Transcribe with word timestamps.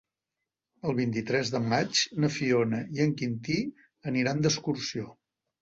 El 0.91 0.95
vint-i-tres 0.99 1.51
de 1.57 1.61
maig 1.75 2.01
na 2.25 2.31
Fiona 2.37 2.81
i 2.97 3.05
en 3.07 3.15
Quintí 3.21 3.59
aniran 4.15 4.43
d'excursió. 4.47 5.11